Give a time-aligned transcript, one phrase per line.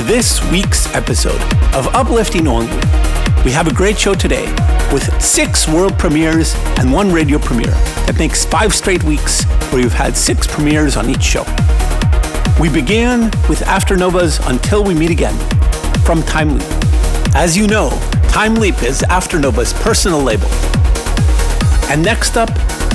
[0.00, 1.40] to this week's episode
[1.74, 2.74] of Uplifting Only.
[3.44, 4.46] We have a great show today
[4.92, 7.74] with six world premieres and one radio premiere.
[8.06, 11.44] That makes five straight weeks where you've had six premieres on each show.
[12.58, 15.36] We began with Afternova's Until We Meet Again
[16.02, 16.68] from Time Leap.
[17.34, 17.90] As you know,
[18.28, 20.48] Time Leap is Afternova's personal label.
[21.90, 22.50] And next up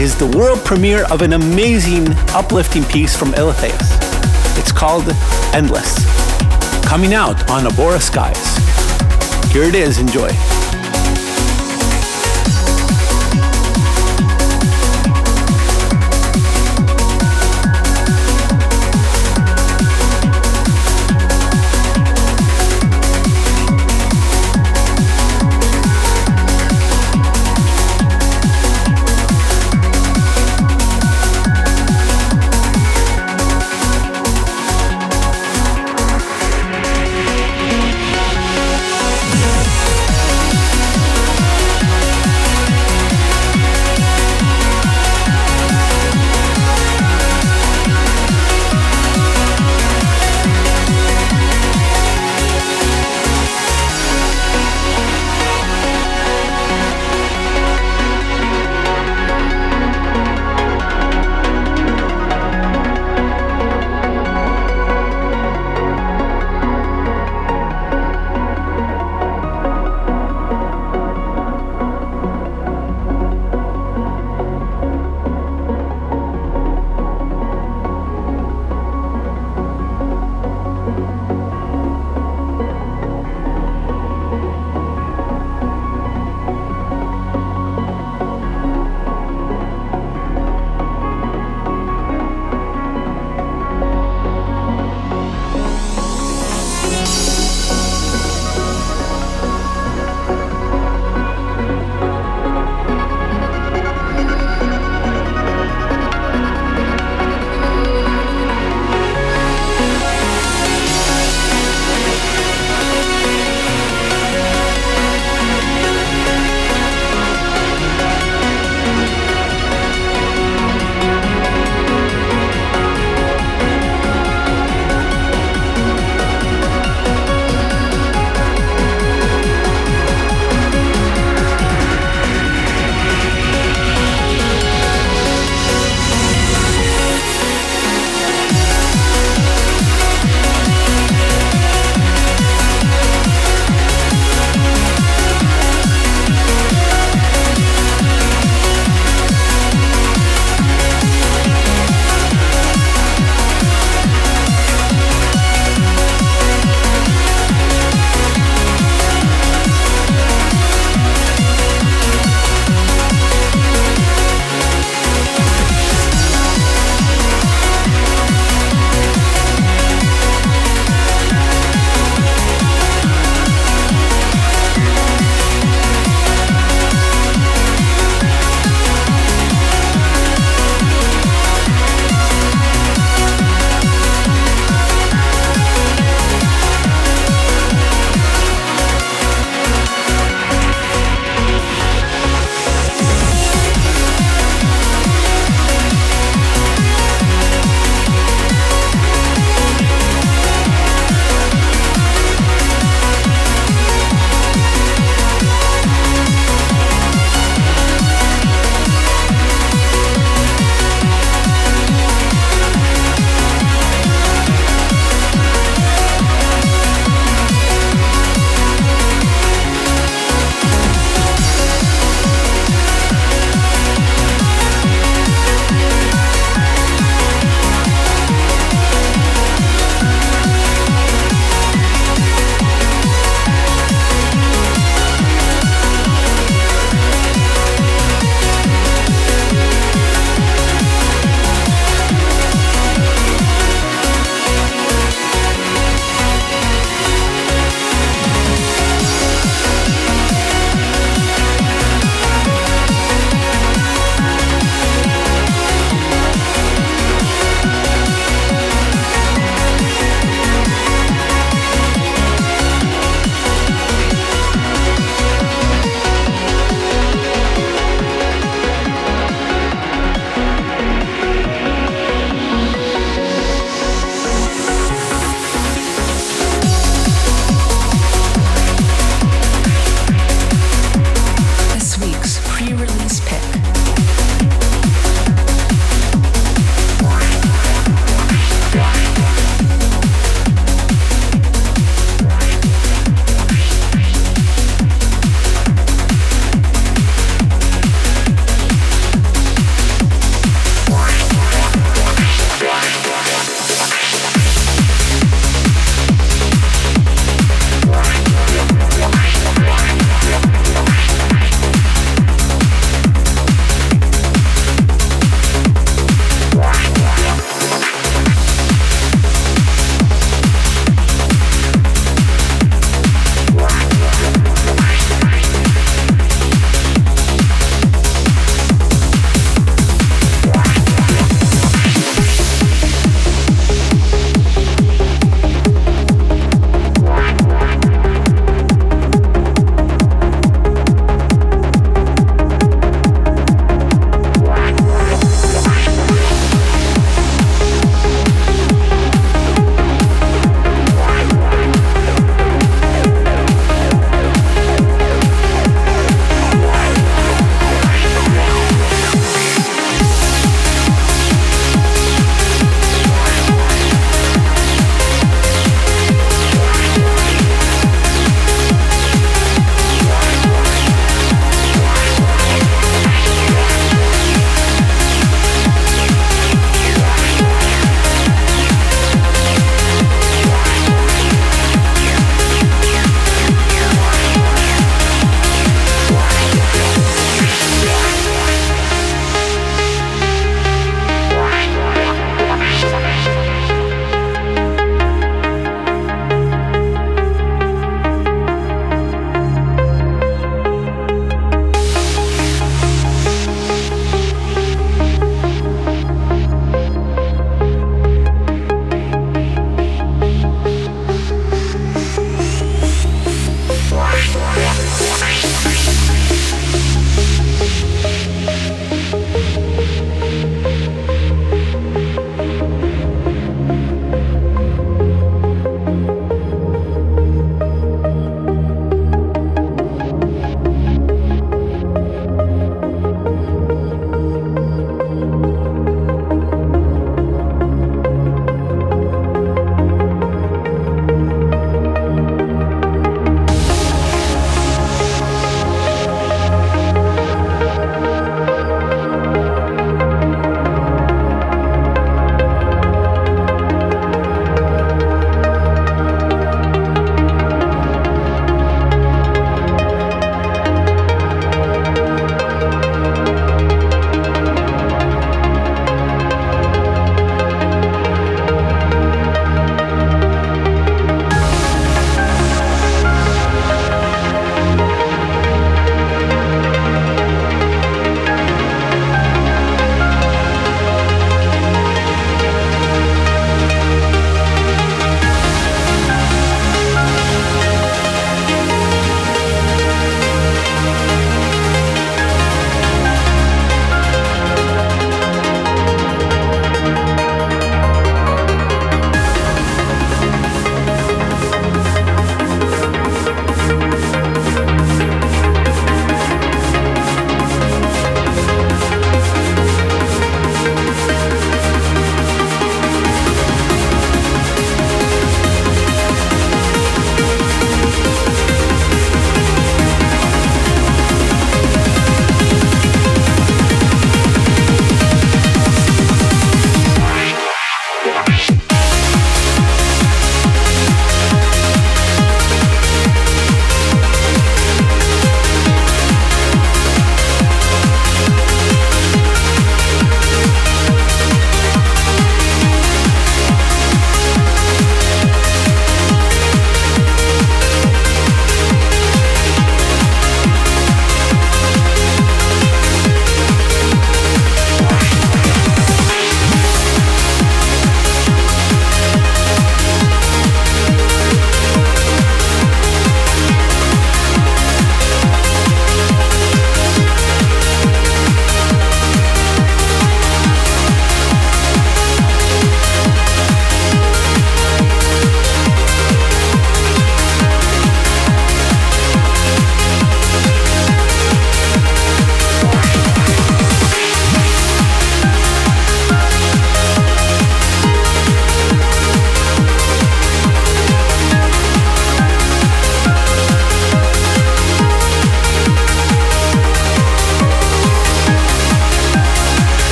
[0.00, 4.58] is the world premiere of an amazing, uplifting piece from Elitheus.
[4.58, 5.04] It's called
[5.54, 6.27] Endless,
[6.88, 8.56] coming out on Abora Skies.
[9.52, 10.30] Here it is, enjoy.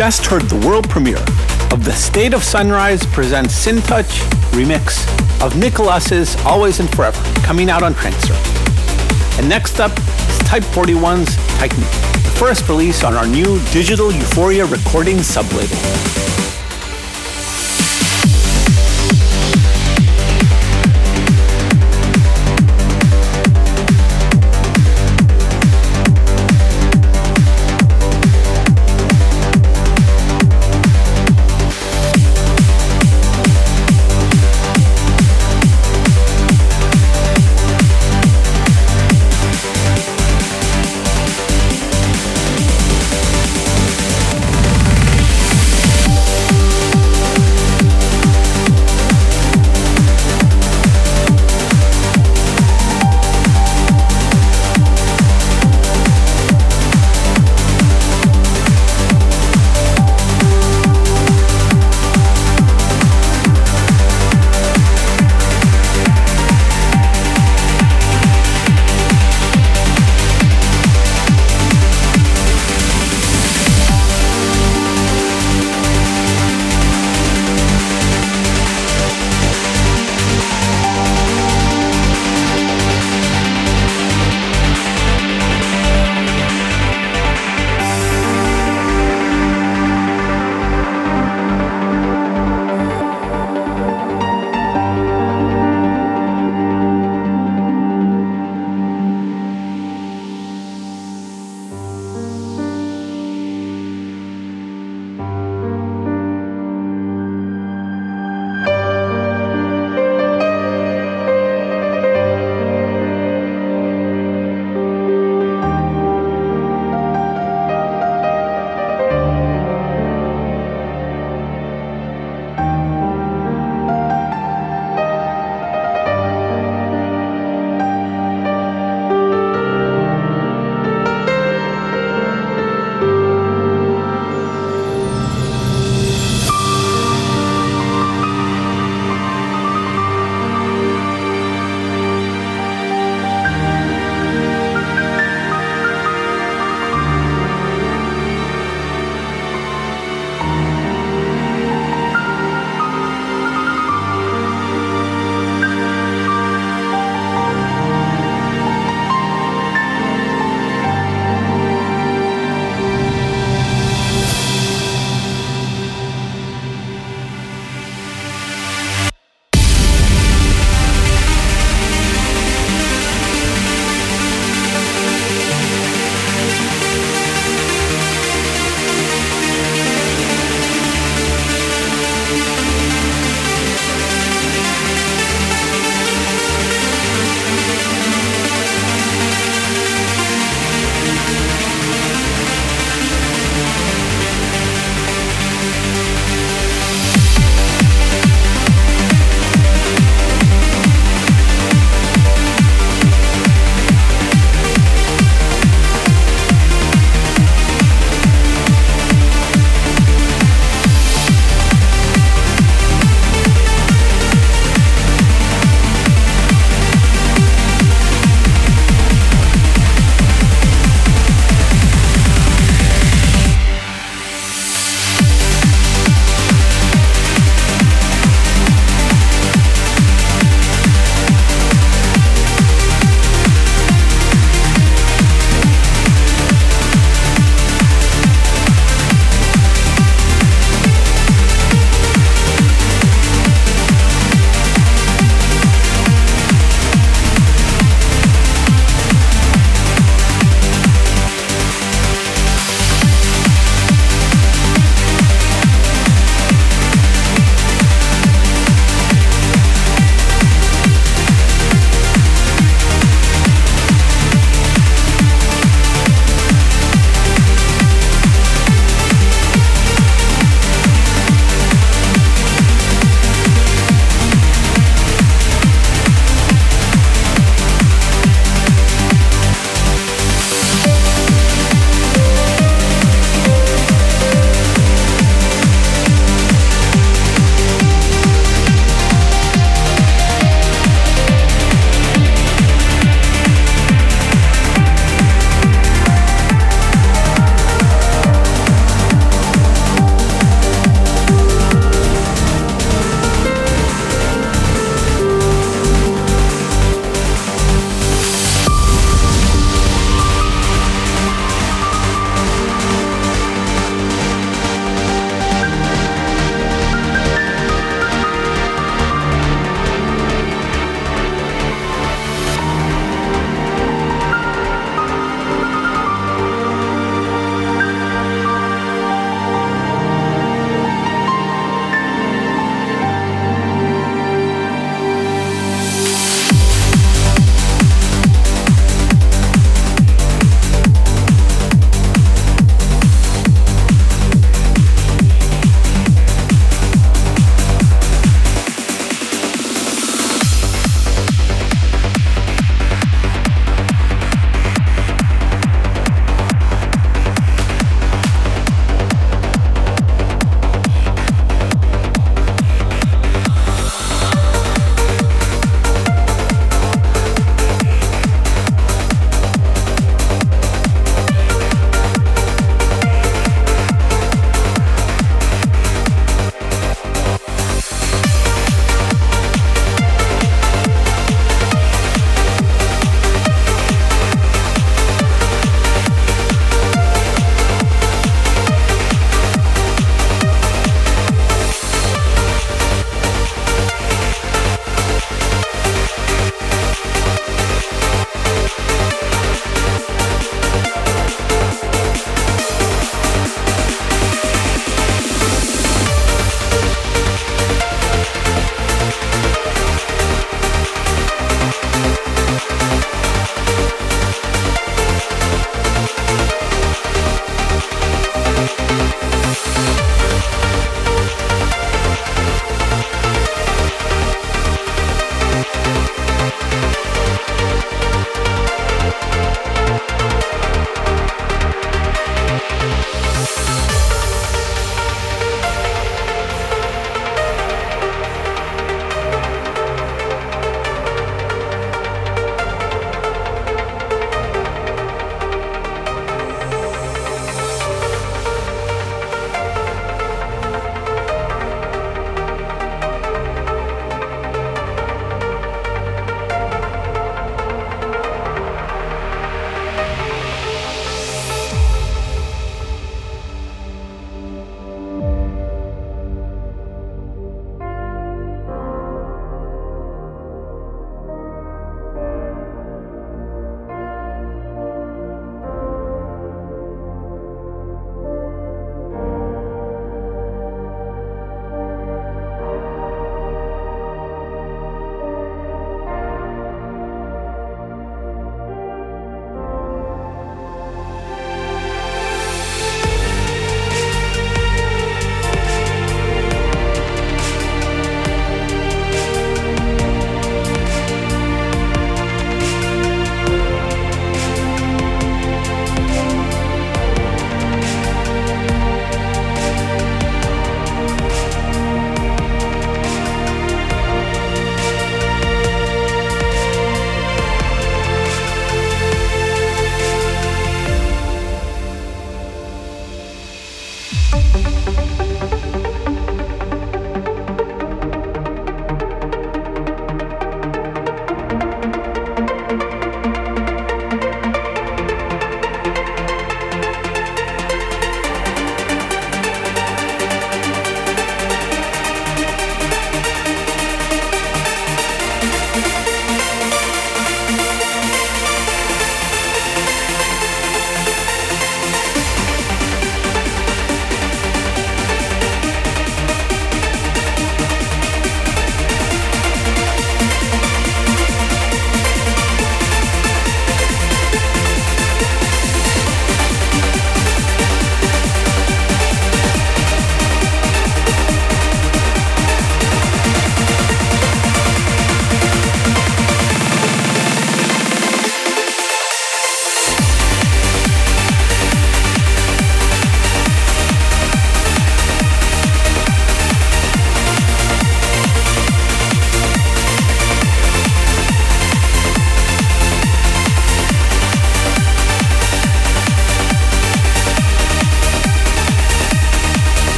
[0.00, 1.22] Just heard the world premiere
[1.72, 4.20] of The State of Sunrise presents Sin Touch
[4.56, 5.06] remix
[5.44, 8.34] of Nicholas's Always and Forever, coming out on Trankster.
[9.38, 14.64] And next up is Type 41's Titan, the first release on our new digital Euphoria
[14.64, 16.19] recording sublabel.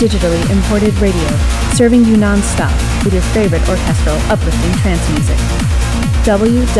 [0.00, 1.28] Digitally imported radio,
[1.74, 2.72] serving you non-stop
[3.04, 5.36] with your favorite orchestral uplifting trance music.
[6.24, 6.70] www.di.fm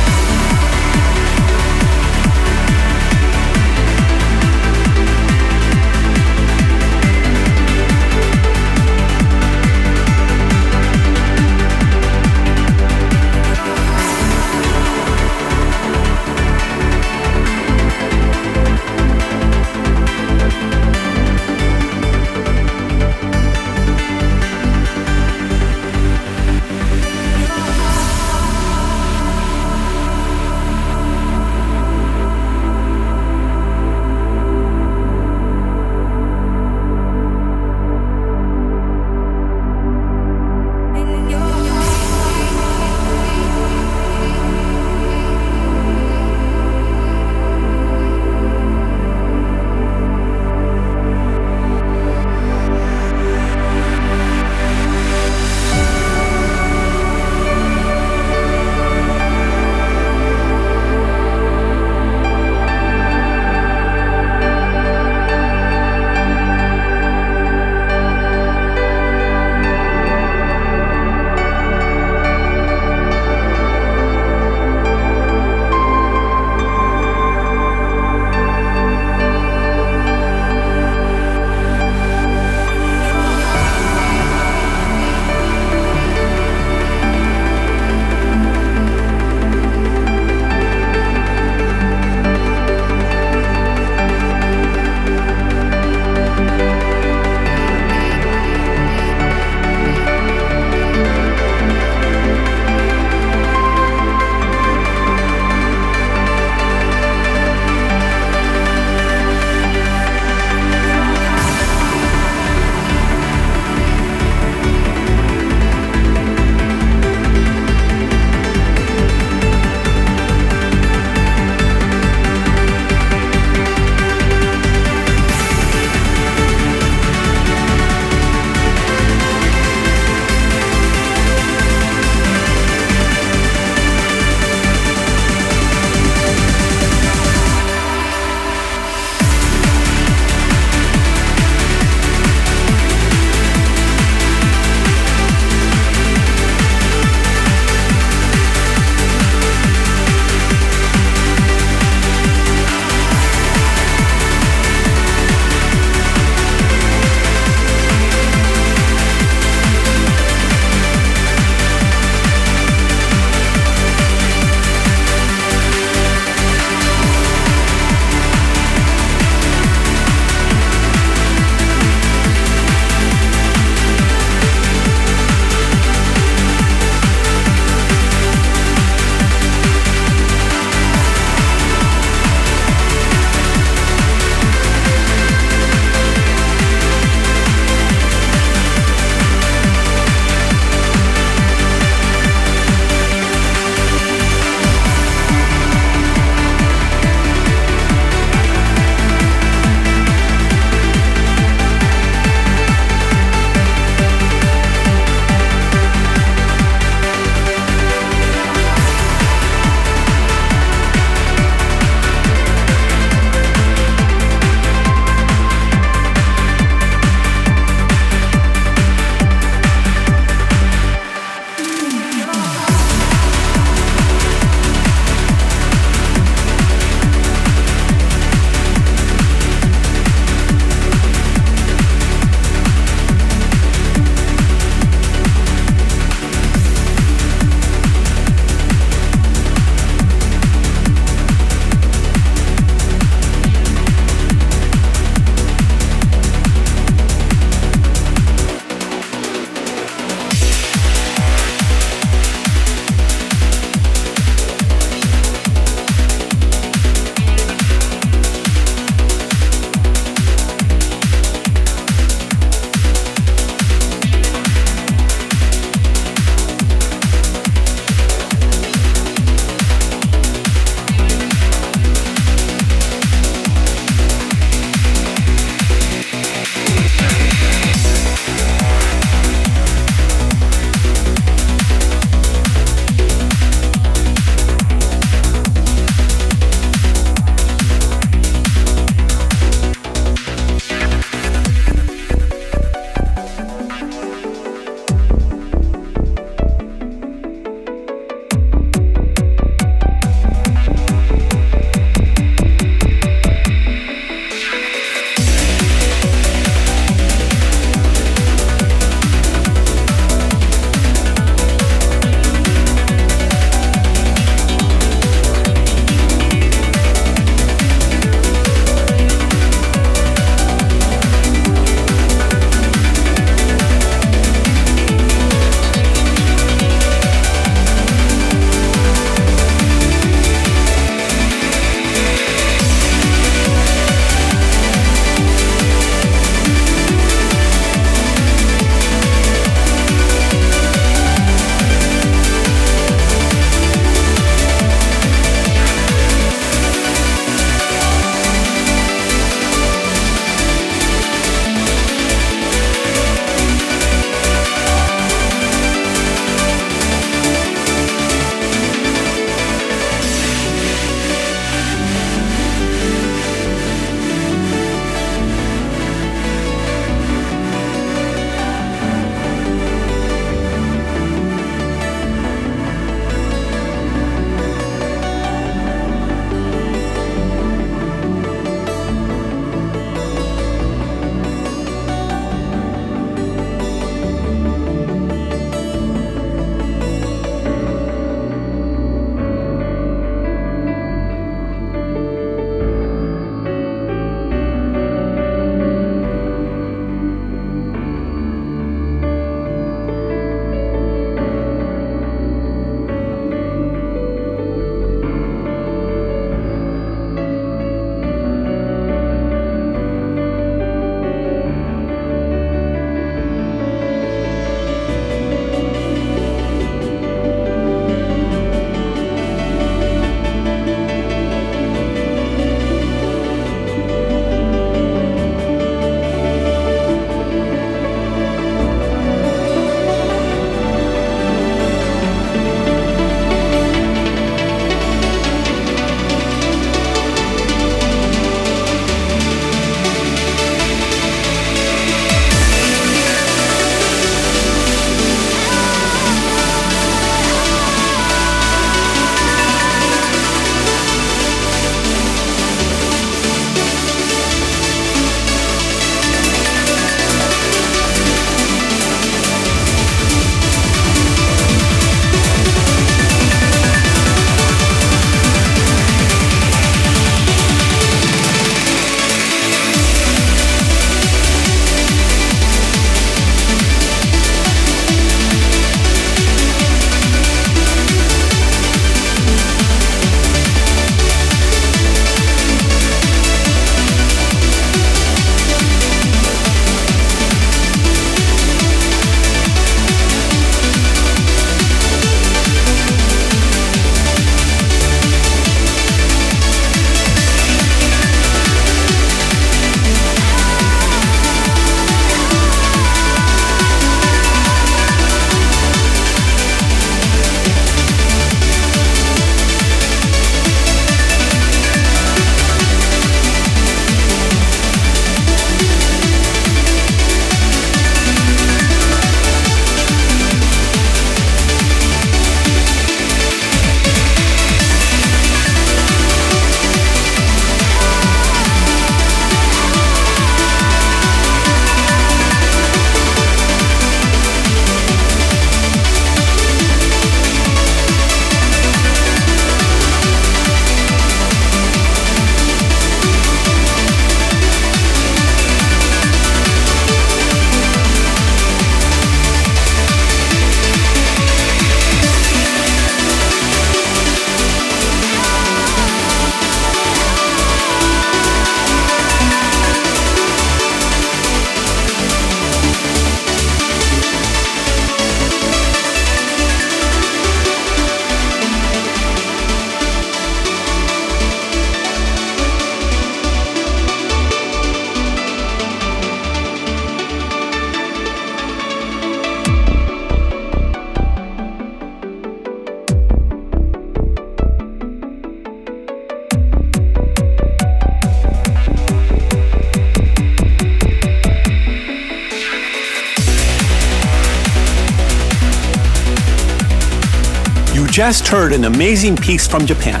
[597.98, 600.00] just heard an amazing piece from Japan.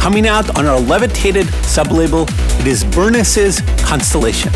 [0.00, 2.28] Coming out on our levitated sublabel,
[2.58, 4.50] it is Burness's Constellation.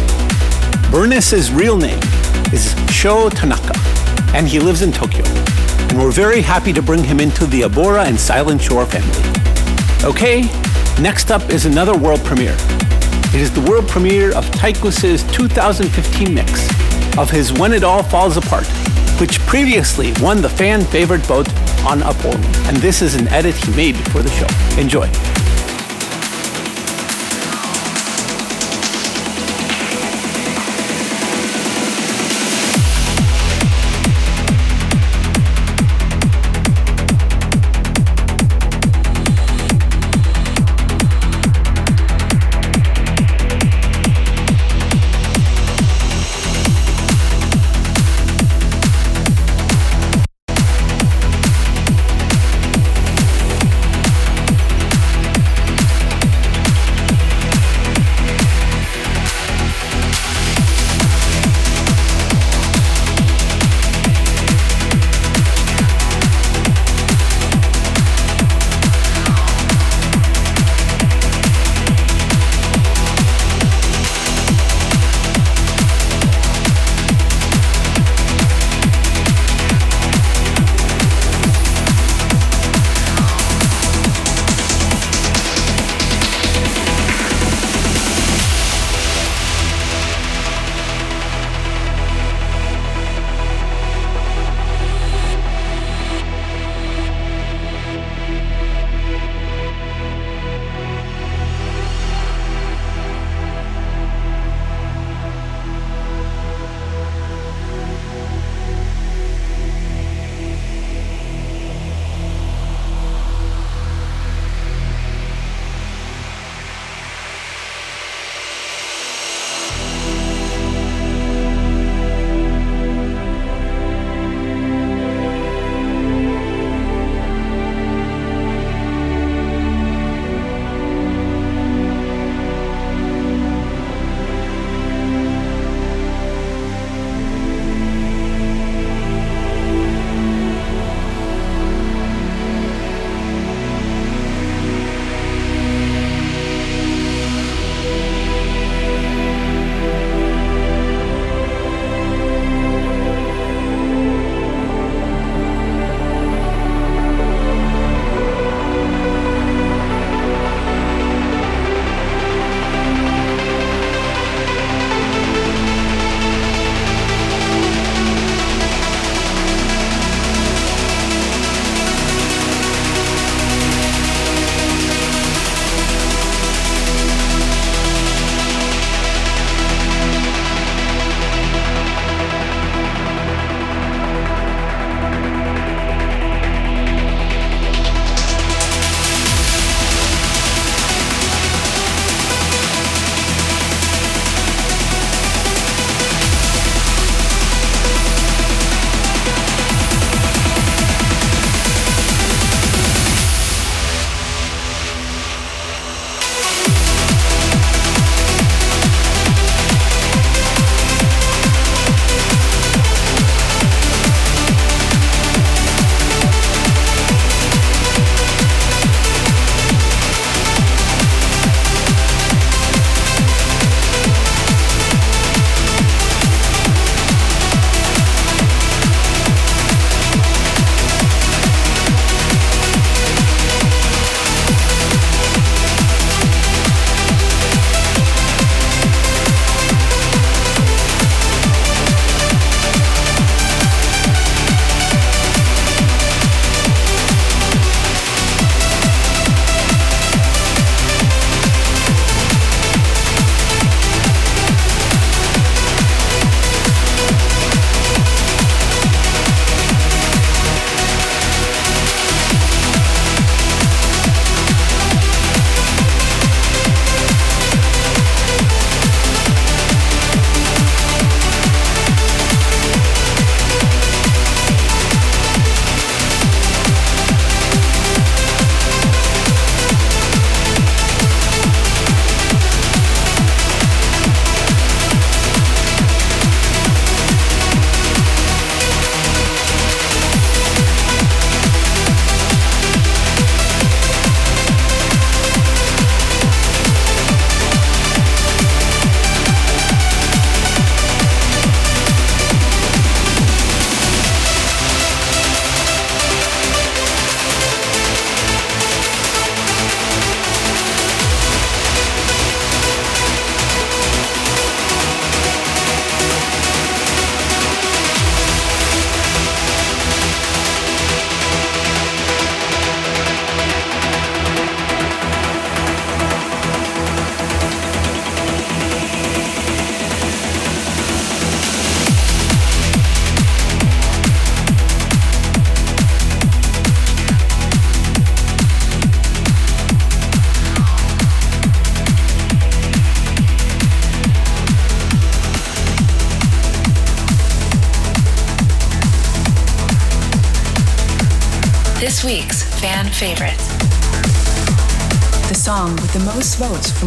[0.90, 2.00] Burness's real name
[2.52, 3.72] is Sho Tanaka,
[4.34, 5.24] and he lives in Tokyo.
[5.26, 9.22] And we're very happy to bring him into the Abora and Silent Shore family.
[10.02, 10.42] Okay,
[11.00, 12.56] next up is another world premiere.
[13.32, 16.68] It is the world premiere of Tychus's 2015 mix
[17.16, 18.66] of his When It All Falls Apart,
[19.20, 21.46] which previously won the fan favorite vote
[21.86, 22.48] on Up Only.
[22.68, 24.80] And this is an edit he made for the show.
[24.80, 25.35] Enjoy.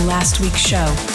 [0.05, 1.08] Last week's show.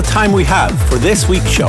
[0.00, 1.68] The time we have for this week's show.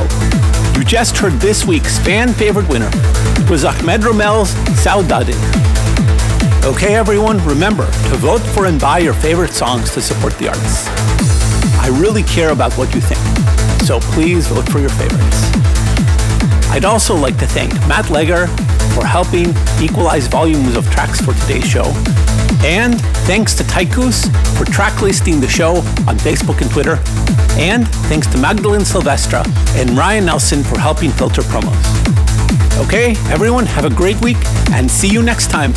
[0.74, 2.88] You just heard this week's fan favorite winner.
[2.92, 5.34] It was Ahmed Romel's Saudade.
[6.64, 10.88] Okay, everyone, remember to vote for and buy your favorite songs to support the artists.
[11.78, 13.20] I really care about what you think,
[13.82, 15.42] so please vote for your favorites.
[16.70, 18.46] I'd also like to thank Matt Legger
[18.94, 21.84] for helping equalize volumes of tracks for today's show.
[22.64, 24.24] And thanks to Tychus
[24.56, 25.76] for track listing the show
[26.08, 26.96] on Facebook and Twitter.
[27.58, 29.44] And thanks to Magdalene Silvestra
[29.76, 31.76] and Ryan Nelson for helping filter promos.
[32.84, 34.38] Okay, everyone, have a great week
[34.70, 35.72] and see you next time.